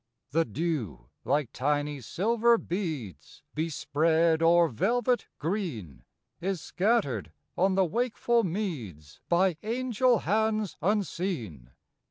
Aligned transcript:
The 0.31 0.45
dew, 0.45 1.09
like 1.23 1.51
tiny 1.53 2.01
silver 2.01 2.57
beads 2.57 3.43
Bespread 3.53 4.41
o'er 4.41 4.67
velvet 4.67 5.27
green, 5.37 6.05
Is 6.39 6.59
scattered 6.59 7.31
on 7.55 7.75
the 7.75 7.85
wakeful 7.85 8.43
meads 8.43 9.21
By 9.29 9.57
angel 9.61 10.17
hands 10.25 10.75
unseen. 10.81 11.69